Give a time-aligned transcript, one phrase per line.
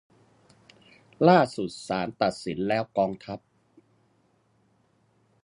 [1.27, 3.39] ล่าสุดศาลตัดสินแล้วกองทัพ